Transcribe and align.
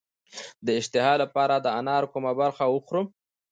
د 0.65 0.67
اشتها 0.79 1.13
لپاره 1.23 1.55
د 1.59 1.67
انار 1.79 2.03
کومه 2.13 2.31
برخه 2.41 2.65
وخورم؟ 2.69 3.05